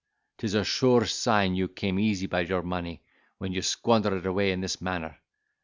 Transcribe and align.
'Tis 0.39 0.55
a 0.55 0.63
sure 0.65 1.05
sign 1.05 1.53
you 1.53 1.67
came 1.67 1.99
easily 1.99 2.25
by 2.25 2.39
your 2.39 2.63
money, 2.63 3.03
when 3.37 3.51
you 3.53 3.61
squander 3.61 4.17
it 4.17 4.25
away 4.25 4.51
in 4.51 4.59
this 4.59 4.81
manner. 4.81 5.19